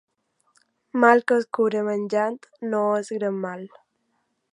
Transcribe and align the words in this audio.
Mal 1.03 1.19
que 1.31 1.37
es 1.41 1.45
cura 1.57 1.83
menjant 1.89 2.39
no 2.71 2.81
és 3.03 3.13
gran 3.19 3.37
mal. 3.45 3.63